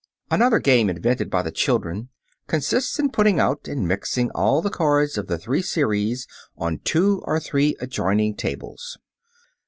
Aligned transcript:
Another 0.31 0.57
game 0.57 0.89
invented 0.89 1.29
by 1.29 1.43
the 1.43 1.51
children 1.51 2.09
consists 2.47 2.97
in 2.97 3.11
putting 3.11 3.39
out 3.39 3.67
and 3.67 3.87
mixing 3.87 4.31
all 4.31 4.59
the 4.63 4.71
cards 4.71 5.15
of 5.15 5.27
the 5.27 5.37
three 5.37 5.61
series 5.61 6.25
on 6.57 6.79
two 6.79 7.21
or 7.23 7.39
three 7.39 7.75
adjoining 7.79 8.33
tables. 8.33 8.97